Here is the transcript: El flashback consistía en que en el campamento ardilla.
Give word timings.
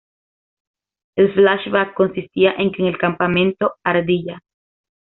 El 1.15 1.31
flashback 1.35 1.93
consistía 1.93 2.53
en 2.57 2.71
que 2.71 2.81
en 2.81 2.87
el 2.87 2.97
campamento 2.97 3.75
ardilla. 3.83 4.41